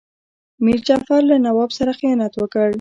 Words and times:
میر 0.65 0.79
جعفر 0.87 1.21
له 1.29 1.35
نواب 1.45 1.69
سره 1.77 1.91
خیانت 1.99 2.33
وکړ. 2.37 2.67